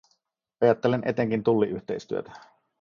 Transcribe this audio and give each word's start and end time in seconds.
Ajattelen 0.61 1.01
etenkin 1.05 1.43
tulliyhteistyötä. 1.43 2.31